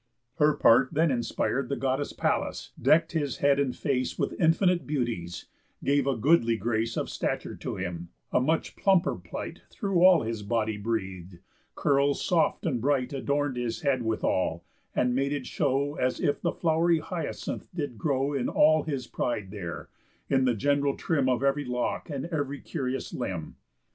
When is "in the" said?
20.27-20.55